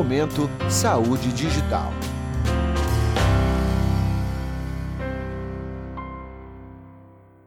[0.00, 1.92] Momento Saúde Digital.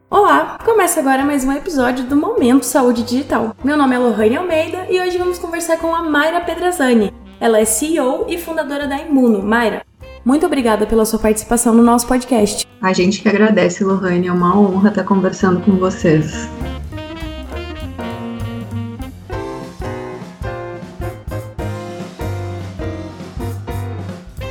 [0.08, 3.56] Olá, começa agora mais um episódio do Momento Saúde Digital.
[3.64, 7.12] Meu nome é Lohane Almeida e hoje vamos conversar com a Mayra Pedrazani.
[7.40, 9.42] Ela é CEO e fundadora da Imuno.
[9.42, 9.84] Mayra,
[10.24, 12.64] muito obrigada pela sua participação no nosso podcast.
[12.80, 16.48] A gente que agradece, Lohane, é uma honra estar conversando com vocês.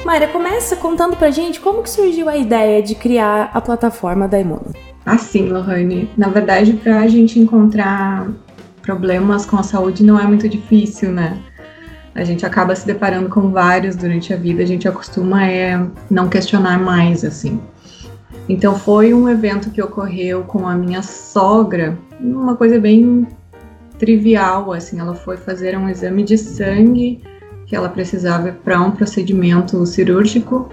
[0.06, 4.38] Mayra, começa contando pra gente como que surgiu a ideia de criar a plataforma da
[4.38, 4.74] Imuno.
[5.06, 8.28] Assim, Lohane, na verdade, para a gente encontrar
[8.82, 11.40] problemas com a saúde não é muito difícil, né?
[12.14, 16.28] A gente acaba se deparando com vários durante a vida, a gente acostuma é não
[16.28, 17.60] questionar mais, assim.
[18.50, 23.26] Então foi um evento que ocorreu com a minha sogra, uma coisa bem
[23.98, 27.24] trivial, assim, ela foi fazer um exame de sangue
[27.74, 30.70] que ela precisava para um procedimento cirúrgico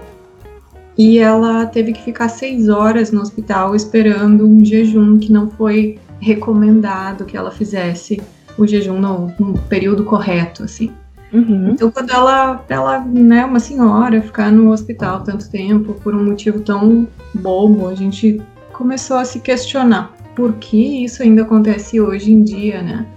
[0.95, 5.97] e ela teve que ficar seis horas no hospital esperando um jejum que não foi
[6.19, 8.21] recomendado que ela fizesse
[8.55, 10.91] o jejum no, no período correto, assim.
[11.33, 11.71] Uhum.
[11.71, 16.59] Então, quando ela, ela, né, uma senhora, ficar no hospital tanto tempo por um motivo
[16.59, 18.39] tão bobo, a gente
[18.73, 23.07] começou a se questionar por que isso ainda acontece hoje em dia, né?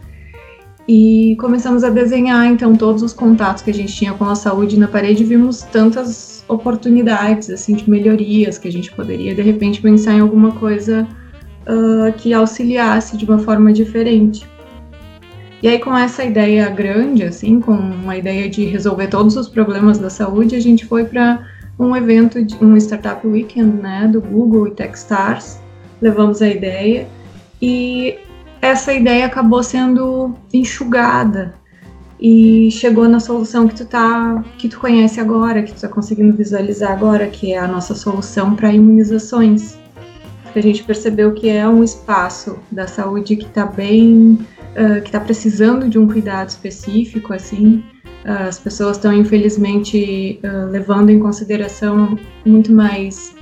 [0.86, 4.78] E começamos a desenhar então todos os contatos que a gente tinha com a saúde
[4.78, 10.12] na parede, vimos tantas oportunidades assim de melhorias que a gente poderia de repente pensar
[10.12, 11.08] em alguma coisa
[11.66, 14.46] uh, que auxiliasse de uma forma diferente.
[15.62, 19.96] E aí com essa ideia grande, assim, com uma ideia de resolver todos os problemas
[19.96, 24.68] da saúde, a gente foi para um evento, de, um Startup Weekend, né, do Google
[24.68, 25.58] e Techstars.
[26.02, 27.08] Levamos a ideia
[27.62, 28.18] e
[28.64, 31.54] essa ideia acabou sendo enxugada
[32.18, 36.34] e chegou na solução que tu tá que tu conhece agora, que tu tá conseguindo
[36.34, 39.78] visualizar agora, que é a nossa solução para imunizações.
[40.54, 44.38] a gente percebeu que é um espaço da saúde que está bem,
[44.70, 47.82] uh, que está precisando de um cuidado específico, assim.
[48.24, 53.34] Uh, as pessoas estão infelizmente uh, levando em consideração muito mais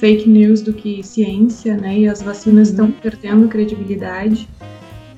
[0.00, 2.00] fake news do que ciência, né?
[2.00, 2.92] E as vacinas estão uhum.
[2.92, 4.48] perdendo credibilidade,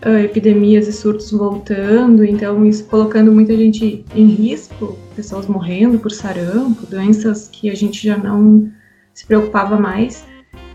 [0.04, 6.10] uh, epidemias e surtos voltando, então isso colocando muita gente em risco, pessoas morrendo por
[6.10, 8.70] sarampo, doenças que a gente já não
[9.14, 10.24] se preocupava mais.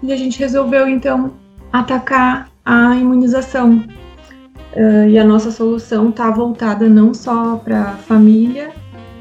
[0.02, 1.34] E a gente resolveu então
[1.72, 3.86] atacar a imunização.
[4.76, 8.72] Uh, e a nossa solução está voltada não só para a família,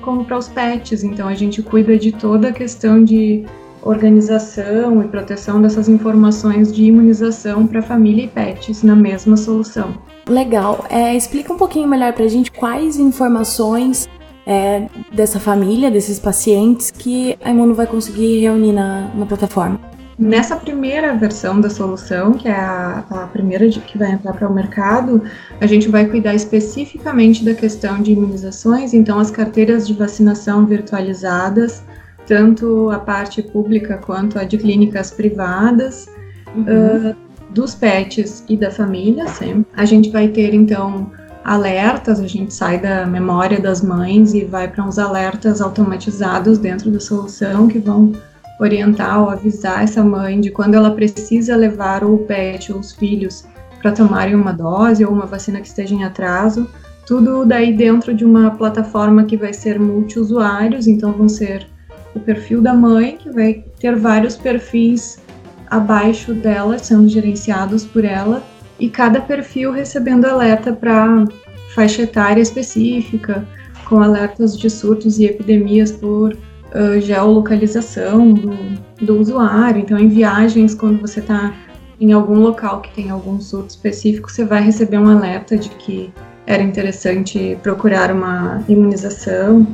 [0.01, 1.03] como para os pets.
[1.05, 3.45] Então a gente cuida de toda a questão de
[3.83, 9.95] organização e proteção dessas informações de imunização para família e pets na mesma solução.
[10.29, 10.85] Legal.
[10.89, 14.09] É, explica um pouquinho melhor para a gente quais informações
[14.47, 19.81] é, dessa família, desses pacientes, que a Imuno vai conseguir reunir na, na plataforma.
[20.19, 24.47] Nessa primeira versão da solução, que é a, a primeira de, que vai entrar para
[24.47, 25.23] o mercado,
[25.59, 31.83] a gente vai cuidar especificamente da questão de imunizações, então as carteiras de vacinação virtualizadas,
[32.31, 36.07] tanto a parte pública quanto a de clínicas privadas,
[36.55, 37.11] uhum.
[37.11, 37.17] uh,
[37.51, 39.67] dos pets e da família sempre.
[39.77, 41.11] A gente vai ter então
[41.45, 46.89] alertas, a gente sai da memória das mães e vai para uns alertas automatizados dentro
[46.89, 48.13] da solução que vão
[48.61, 53.45] orientar ou avisar essa mãe de quando ela precisa levar o pet ou os filhos
[53.83, 56.69] para tomarem uma dose ou uma vacina que esteja em atraso.
[57.05, 61.67] Tudo daí dentro de uma plataforma que vai ser multiusuários, então vão ser
[62.15, 65.21] o perfil da mãe, que vai ter vários perfis
[65.69, 68.43] abaixo dela, sendo gerenciados por ela,
[68.79, 71.25] e cada perfil recebendo alerta para
[71.75, 73.47] faixa etária específica,
[73.85, 78.57] com alertas de surtos e epidemias por uh, geolocalização do,
[79.01, 79.81] do usuário.
[79.81, 81.55] Então, em viagens, quando você está
[82.01, 86.13] em algum local que tem algum surto específico, você vai receber um alerta de que
[86.47, 89.67] era interessante procurar uma imunização.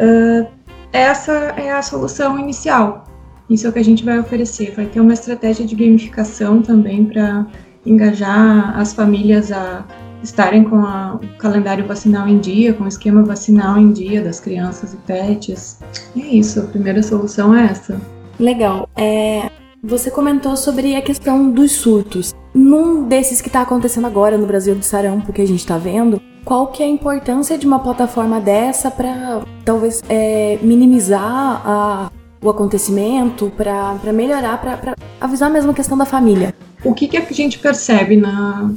[0.00, 0.57] Uh,
[0.92, 3.04] essa é a solução inicial.
[3.48, 4.74] Isso é o que a gente vai oferecer.
[4.74, 7.46] Vai ter uma estratégia de gamificação também para
[7.86, 9.84] engajar as famílias a
[10.22, 14.40] estarem com a, o calendário vacinal em dia, com o esquema vacinal em dia das
[14.40, 15.78] crianças e pets.
[16.14, 18.00] E é isso, a primeira solução é essa.
[18.38, 18.88] Legal.
[18.96, 19.50] É,
[19.82, 22.34] você comentou sobre a questão dos surtos.
[22.52, 26.20] Num desses que está acontecendo agora no Brasil de sarampo que a gente está vendo,
[26.48, 32.10] qual que é a importância de uma plataforma dessa para talvez é, minimizar a,
[32.40, 36.54] o acontecimento, para melhorar, para avisar mesmo a questão da família?
[36.82, 38.72] O que, que a gente percebe na,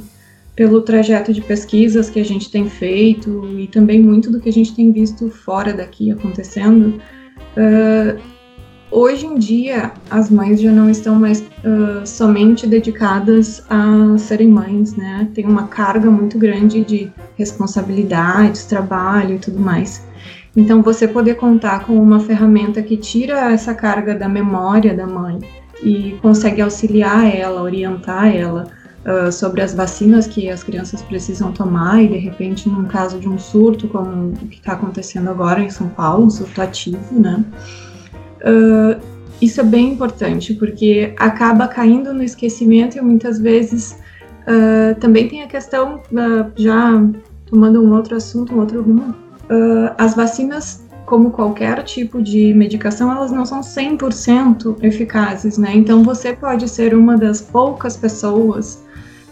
[0.54, 4.52] pelo trajeto de pesquisas que a gente tem feito e também muito do que a
[4.52, 7.00] gente tem visto fora daqui acontecendo,
[7.56, 8.20] uh,
[8.92, 14.94] hoje em dia as mães já não estão mais uh, somente dedicadas a serem mães,
[14.94, 15.28] né?
[15.34, 20.02] Tem uma carga muito grande de responsabilidades, trabalho e tudo mais.
[20.54, 25.38] Então, você poder contar com uma ferramenta que tira essa carga da memória da mãe
[25.82, 28.66] e consegue auxiliar ela, orientar ela
[29.06, 33.28] uh, sobre as vacinas que as crianças precisam tomar e, de repente, num caso de
[33.28, 37.42] um surto, como o que está acontecendo agora em São Paulo, um surto ativo, né?
[38.42, 39.00] Uh,
[39.40, 43.98] isso é bem importante, porque acaba caindo no esquecimento e muitas vezes
[44.42, 46.00] uh, também tem a questão,
[46.56, 47.02] já
[47.46, 53.10] tomando um outro assunto, um outro rumo, uh, as vacinas, como qualquer tipo de medicação,
[53.10, 55.72] elas não são 100% eficazes, né?
[55.74, 58.82] Então você pode ser uma das poucas pessoas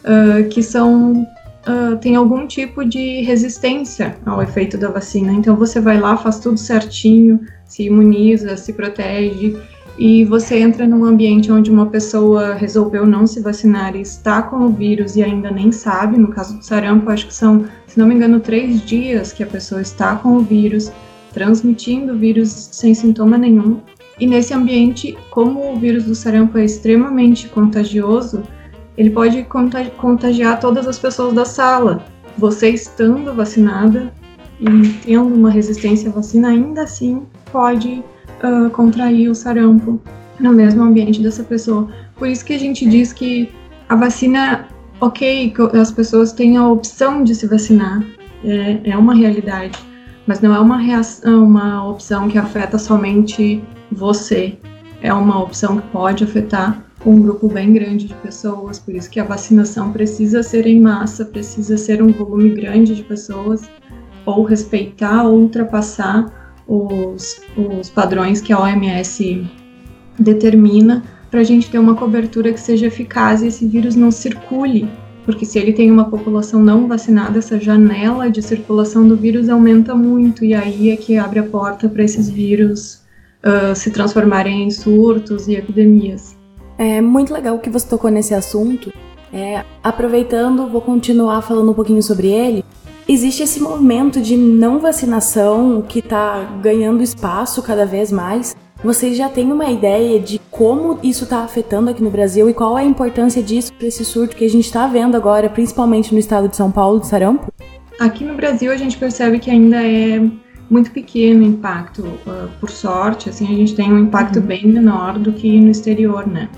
[0.05, 5.33] uh, que são uh, tem algum tipo de resistência ao efeito da vacina.
[5.33, 7.41] Então você vai lá, faz tudo certinho,
[7.71, 9.57] se imuniza, se protege
[9.99, 14.67] e você entra num ambiente onde uma pessoa resolveu não se vacinar e está com
[14.67, 18.07] o vírus e ainda nem sabe, no caso do sarampo, acho que são, se não
[18.07, 20.91] me engano, três dias que a pessoa está com o vírus,
[21.33, 23.81] transmitindo o vírus sem sintoma nenhum.
[24.19, 28.43] E nesse ambiente, como o vírus do sarampo é extremamente contagioso,
[28.97, 29.47] ele pode
[29.99, 32.05] contagiar todas as pessoas da sala.
[32.37, 34.13] Você estando vacinada
[34.59, 38.03] e tendo uma resistência à vacina, ainda assim pode
[38.43, 40.01] uh, contrair o sarampo
[40.39, 41.89] no mesmo ambiente dessa pessoa.
[42.17, 43.51] Por isso que a gente diz que
[43.89, 44.67] a vacina,
[45.01, 48.03] ok, as pessoas têm a opção de se vacinar,
[48.45, 49.79] é, é uma realidade,
[50.27, 54.57] mas não é uma, reação, uma opção que afeta somente você.
[55.03, 59.19] É uma opção que pode afetar um grupo bem grande de pessoas, por isso que
[59.19, 63.69] a vacinação precisa ser em massa, precisa ser um volume grande de pessoas,
[64.27, 66.40] ou respeitar ou ultrapassar
[66.71, 69.45] os, os padrões que a OMS
[70.17, 74.89] determina para a gente ter uma cobertura que seja eficaz e esse vírus não circule.
[75.25, 79.95] Porque se ele tem uma população não vacinada, essa janela de circulação do vírus aumenta
[79.95, 83.03] muito, e aí é que abre a porta para esses vírus
[83.45, 86.37] uh, se transformarem em surtos e epidemias.
[86.79, 88.93] É muito legal que você tocou nesse assunto.
[89.33, 92.65] É, aproveitando, vou continuar falando um pouquinho sobre ele,
[93.13, 98.55] existe esse movimento de não vacinação que está ganhando espaço cada vez mais.
[98.85, 102.79] Vocês já têm uma ideia de como isso está afetando aqui no Brasil e qual
[102.79, 106.21] é a importância disso para esse surto que a gente está vendo agora, principalmente no
[106.21, 107.53] estado de São Paulo, de sarampo?
[107.99, 110.23] Aqui no Brasil a gente percebe que ainda é
[110.71, 112.03] muito pequeno o impacto.
[112.03, 114.47] Uh, por sorte, assim, a gente tem um impacto uhum.
[114.47, 116.49] bem menor do que no exterior, né?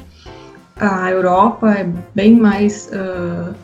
[0.76, 3.54] A Europa é bem mais uh,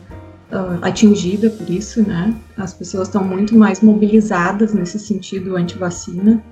[0.51, 2.35] uh, atingida por isso, né?
[2.57, 6.43] As pessoas estão muito mais mobilizadas nesse sentido anti-vacina.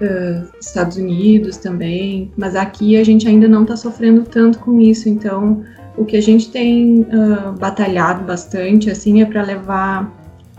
[0.00, 5.08] Uh, Estados Unidos também, mas aqui a gente ainda não está sofrendo tanto com isso.
[5.08, 5.64] Então,
[5.96, 10.16] o que a gente tem uh, batalhado bastante, assim, é para levar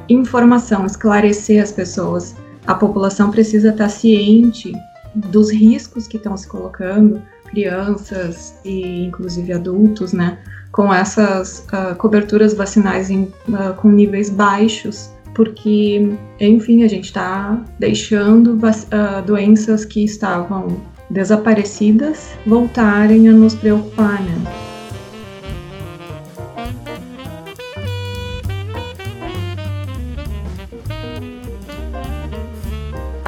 [0.10, 2.36] informação, esclarecer as pessoas.
[2.68, 4.74] A população precisa estar tá ciente
[5.16, 10.38] dos riscos que estão se colocando, crianças e inclusive adultos, né?
[10.72, 17.60] Com essas uh, coberturas vacinais em, uh, com níveis baixos, porque, enfim, a gente está
[17.80, 24.69] deixando uh, doenças que estavam desaparecidas voltarem a nos preocupar, né?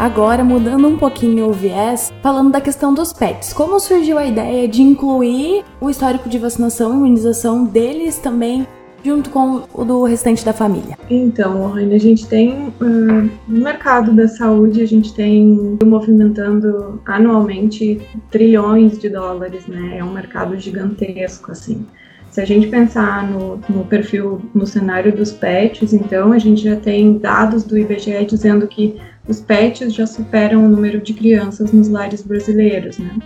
[0.01, 3.53] Agora, mudando um pouquinho o viés, falando da questão dos pets.
[3.53, 8.65] Como surgiu a ideia de incluir o histórico de vacinação e imunização deles também
[9.05, 10.98] junto com o do restante da família?
[11.08, 18.98] Então, a gente tem uh, no mercado da saúde, a gente tem movimentando anualmente trilhões
[18.98, 20.00] de dólares, né?
[20.00, 21.86] É um mercado gigantesco, assim.
[22.31, 26.77] Se a gente pensar no, no, perfil, no cenário dos pets, então a gente já
[26.77, 28.95] tem dados do IBGE dizendo que
[29.27, 33.19] os pets já superam o número de crianças nos lares brasileiros, né?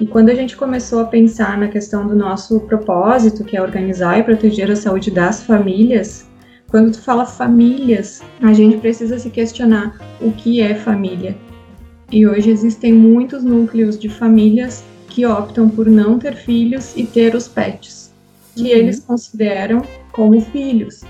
[0.00, 4.18] E quando a gente começou a pensar na questão do nosso propósito, que é organizar
[4.18, 6.26] e proteger a saúde das famílias,
[6.68, 11.36] quando tu fala famílias, a gente precisa se questionar o que é família.
[12.10, 17.36] E hoje existem muitos núcleos de famílias que optam por não ter filhos e ter
[17.36, 18.03] os pets,
[18.54, 18.78] que uhum.
[18.78, 19.82] eles consideram
[20.12, 21.02] como filhos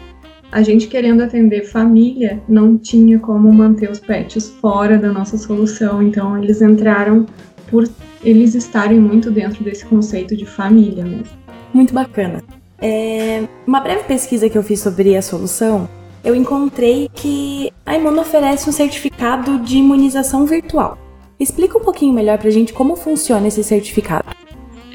[0.55, 6.01] a gente querendo atender família, não tinha como manter os pets fora da nossa solução.
[6.01, 7.27] Então eles entraram
[7.69, 7.89] por
[8.23, 11.37] eles estarem muito dentro desse conceito de família mesmo.
[11.73, 12.41] Muito bacana.
[12.81, 15.89] É, uma breve pesquisa que eu fiz sobre a solução,
[16.23, 20.97] eu encontrei que a Imuno oferece um certificado de imunização virtual.
[21.39, 24.44] Explica um pouquinho melhor pra gente como funciona esse certificado.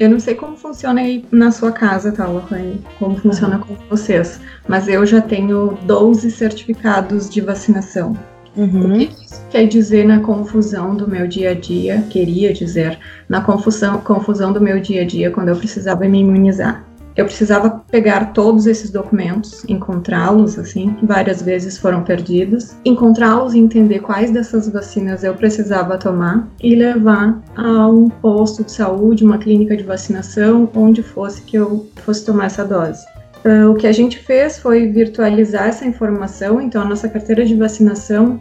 [0.00, 2.80] Eu não sei como funciona aí na sua casa, tá, Lohane?
[2.98, 3.76] Como funciona uhum.
[3.76, 4.40] com vocês.
[4.66, 8.16] Mas eu já tenho 12 certificados de vacinação.
[8.56, 8.94] Uhum.
[8.94, 12.02] O que isso quer dizer na confusão do meu dia a dia?
[12.08, 16.82] Queria dizer na confusão, confusão do meu dia a dia quando eu precisava me imunizar.
[17.20, 23.98] Eu precisava pegar todos esses documentos, encontrá-los, assim, várias vezes foram perdidos, encontrá-los e entender
[23.98, 29.76] quais dessas vacinas eu precisava tomar e levar a um posto de saúde, uma clínica
[29.76, 33.04] de vacinação, onde fosse que eu fosse tomar essa dose.
[33.44, 37.54] Uh, o que a gente fez foi virtualizar essa informação, então a nossa carteira de
[37.54, 38.40] vacinação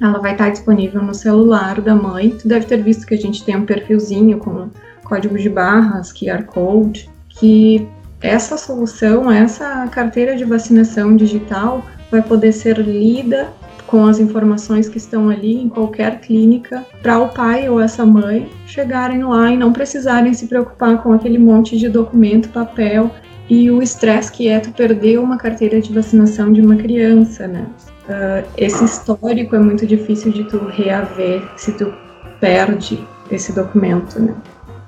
[0.00, 2.30] ela vai estar disponível no celular da mãe.
[2.30, 4.68] Tu deve ter visto que a gente tem um perfilzinho com
[5.04, 7.88] código de barras, QR Code, que
[8.20, 13.48] essa solução, essa carteira de vacinação digital vai poder ser lida
[13.86, 18.50] com as informações que estão ali em qualquer clínica para o pai ou essa mãe
[18.66, 23.10] chegarem lá e não precisarem se preocupar com aquele monte de documento, papel
[23.48, 27.66] e o estresse que é tu perder uma carteira de vacinação de uma criança, né?
[28.08, 31.92] Uh, esse histórico é muito difícil de tu reaver se tu
[32.40, 34.34] perde esse documento, né?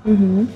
[0.05, 0.47] Uhum.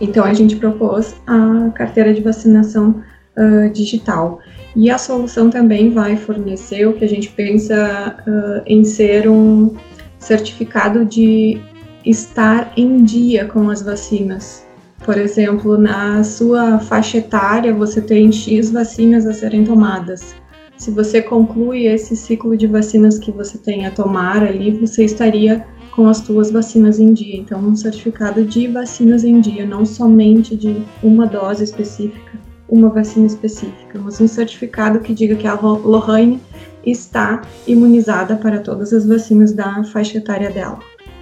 [0.00, 3.02] Então a gente propôs a carteira de vacinação
[3.36, 4.40] uh, digital.
[4.74, 9.74] E a solução também vai fornecer o que a gente pensa uh, em ser um
[10.18, 11.60] certificado de
[12.04, 14.64] estar em dia com as vacinas.
[15.04, 20.34] Por exemplo, na sua faixa etária você tem X vacinas a serem tomadas.
[20.76, 25.66] Se você conclui esse ciclo de vacinas que você tem a tomar ali, você estaria
[25.94, 27.36] com as tuas vacinas em dia.
[27.36, 33.26] Então, um certificado de vacinas em dia, não somente de uma dose específica, uma vacina
[33.26, 36.40] específica, mas um certificado que diga que a Lohane
[36.86, 40.78] está imunizada para todas as vacinas da faixa etária dela.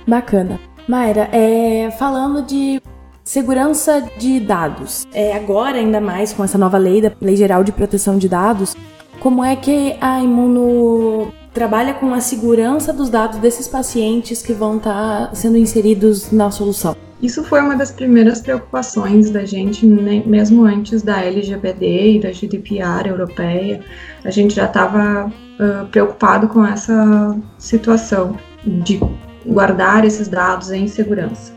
[0.06, 0.60] Bacana.
[0.87, 2.80] Mayra, é, falando de
[3.22, 7.72] segurança de dados, é, agora ainda mais com essa nova lei da Lei Geral de
[7.72, 8.75] Proteção de Dados,
[9.20, 14.76] como é que a Imuno trabalha com a segurança dos dados desses pacientes que vão
[14.76, 16.96] estar tá sendo inseridos na solução.
[17.20, 22.30] Isso foi uma das primeiras preocupações da gente, né, mesmo antes da LGPD e da
[22.30, 23.80] GDPR europeia.
[24.24, 29.00] A gente já estava uh, preocupado com essa situação de
[29.44, 31.52] guardar esses dados em segurança.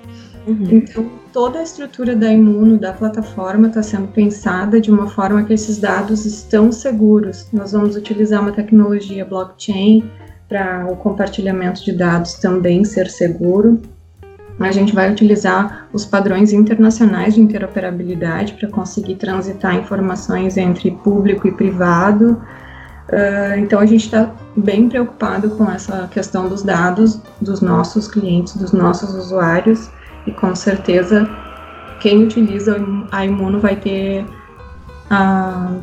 [0.47, 0.67] Uhum.
[0.71, 5.53] Então, toda a estrutura da Imuno, da plataforma, está sendo pensada de uma forma que
[5.53, 7.47] esses dados estão seguros.
[7.53, 10.09] Nós vamos utilizar uma tecnologia blockchain
[10.49, 13.81] para o compartilhamento de dados também ser seguro.
[14.59, 21.47] A gente vai utilizar os padrões internacionais de interoperabilidade para conseguir transitar informações entre público
[21.47, 22.41] e privado.
[23.09, 28.55] Uh, então a gente está bem preocupado com essa questão dos dados dos nossos clientes,
[28.55, 29.89] dos nossos usuários
[30.25, 31.29] e com certeza
[31.99, 32.77] quem utiliza
[33.11, 34.25] a Imuno vai ter
[35.09, 35.75] a,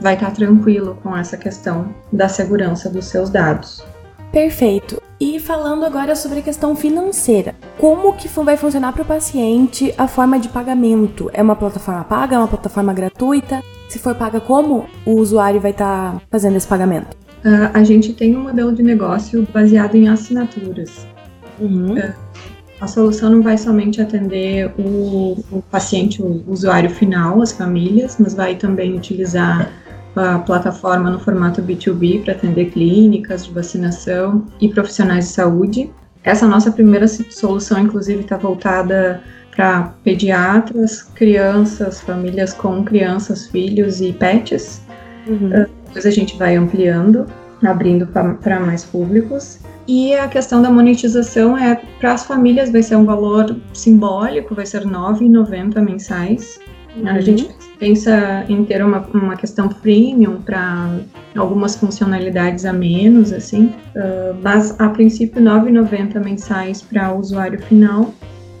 [0.00, 3.84] vai estar tranquilo com essa questão da segurança dos seus dados.
[4.32, 5.02] Perfeito.
[5.20, 10.06] E falando agora sobre a questão financeira, como que vai funcionar para o paciente a
[10.06, 11.28] forma de pagamento?
[11.32, 13.60] É uma plataforma paga, é uma plataforma gratuita?
[13.88, 17.16] Se for paga, como o usuário vai estar tá fazendo esse pagamento?
[17.44, 21.06] Uh, a gente tem um modelo de negócio baseado em assinaturas.
[21.58, 21.94] Uhum.
[21.94, 22.14] Uh,
[22.80, 28.34] a solução não vai somente atender o, o paciente, o usuário final, as famílias, mas
[28.34, 29.70] vai também utilizar
[30.14, 35.90] a plataforma no formato B2B para atender clínicas de vacinação e profissionais de saúde.
[36.24, 39.22] Essa nossa primeira solução, inclusive, está voltada
[39.54, 44.82] para pediatras, crianças, famílias com crianças, filhos e pets.
[45.26, 45.50] Uhum.
[45.52, 47.26] Ah, depois a gente vai ampliando,
[47.62, 49.58] abrindo para mais públicos.
[49.88, 54.66] E a questão da monetização é para as famílias vai ser um valor simbólico, vai
[54.66, 56.60] ser R$ 9,90 mensais.
[56.94, 57.08] Uhum.
[57.08, 60.90] A gente pensa em ter uma, uma questão premium para
[61.34, 67.58] algumas funcionalidades a menos, assim, uh, mas a princípio R$ 9,90 mensais para o usuário
[67.62, 68.12] final.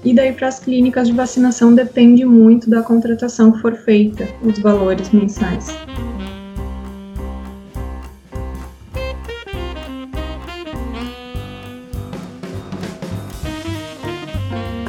[0.02, 4.58] E daí para as clínicas de vacinação depende muito da contratação que for feita, os
[4.60, 5.76] valores mensais.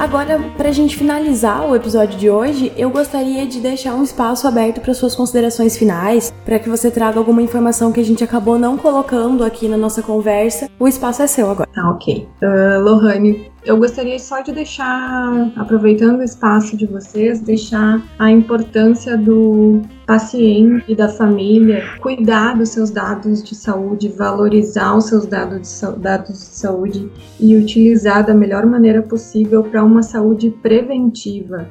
[0.00, 4.48] Agora, para a gente finalizar o episódio de hoje, eu gostaria de deixar um espaço
[4.48, 8.58] aberto para suas considerações finais, para que você traga alguma informação que a gente acabou
[8.58, 10.68] não colocando aqui na nossa conversa.
[10.80, 11.70] O espaço é seu agora.
[11.72, 12.26] Tá, ok.
[12.42, 19.16] Uh, Lohane, eu gostaria só de deixar, aproveitando o espaço de vocês, deixar a importância
[19.16, 25.80] do paciente e da família cuidar dos seus dados de saúde, valorizar os seus dados
[25.80, 31.68] de, dados de saúde e utilizar da melhor maneira possível para uma saúde preventiva.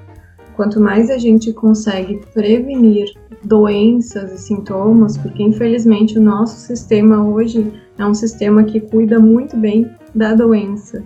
[0.60, 7.72] Quanto mais a gente consegue prevenir doenças e sintomas, porque infelizmente o nosso sistema hoje
[7.98, 11.02] é um sistema que cuida muito bem da doença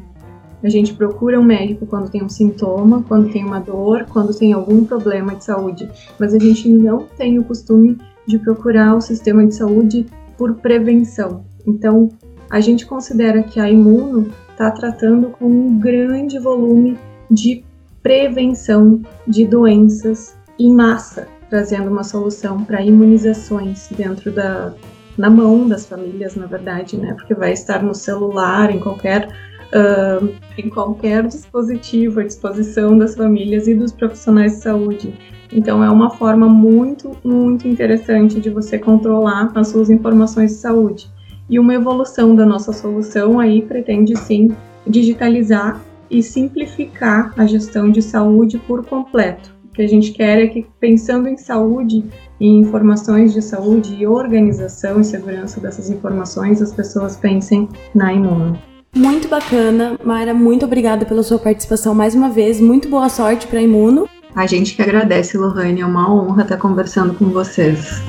[0.64, 4.54] a gente procura um médico quando tem um sintoma, quando tem uma dor, quando tem
[4.54, 9.46] algum problema de saúde, mas a gente não tem o costume de procurar o sistema
[9.46, 10.06] de saúde
[10.38, 11.44] por prevenção.
[11.68, 12.10] Então,
[12.50, 16.98] a gente considera que a Imuno está tratando com um grande volume
[17.30, 17.66] de
[18.04, 24.74] prevenção de doenças em massa, trazendo uma solução para imunizações dentro da
[25.16, 27.14] na mão das famílias, na verdade, né?
[27.14, 33.68] Porque vai estar no celular, em qualquer uh, em qualquer dispositivo à disposição das famílias
[33.68, 35.14] e dos profissionais de saúde.
[35.52, 41.12] Então, é uma forma muito, muito interessante de você controlar as suas informações de saúde.
[41.48, 44.56] E uma evolução da nossa solução aí pretende sim
[44.88, 45.80] digitalizar
[46.14, 49.54] e simplificar a gestão de saúde por completo.
[49.66, 52.04] O que a gente quer é que, pensando em saúde,
[52.40, 58.58] em informações de saúde e organização e segurança dessas informações, as pessoas pensem na Imuno.
[58.96, 59.98] Muito bacana.
[60.04, 62.60] Mayra, muito obrigada pela sua participação mais uma vez.
[62.60, 64.08] Muito boa sorte para Imuno.
[64.36, 65.82] A gente que agradece, Lohane.
[65.82, 68.04] É uma honra estar conversando com vocês.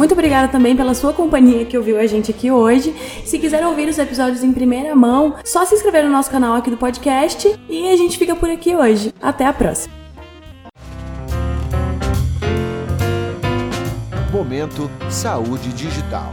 [0.00, 2.94] Muito obrigada também pela sua companhia que ouviu a gente aqui hoje.
[3.26, 6.70] Se quiser ouvir os episódios em primeira mão, só se inscrever no nosso canal aqui
[6.70, 9.12] do podcast e a gente fica por aqui hoje.
[9.20, 9.92] Até a próxima.
[14.32, 16.32] Momento Saúde Digital.